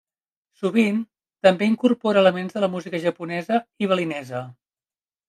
[0.59, 0.95] Sovint
[1.47, 4.43] també incorpora elements de la música japonesa i balinesa.